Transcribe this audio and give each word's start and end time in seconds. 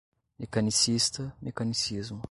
Mecanicista, 0.39 1.31
mecanicismo 1.39 2.19